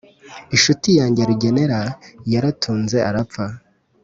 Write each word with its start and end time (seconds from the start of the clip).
inshuti 0.55 0.89
yanjye 0.99 1.21
rugenera 1.29 1.79
yaratunze 2.33 2.97
arapfa 3.09 3.45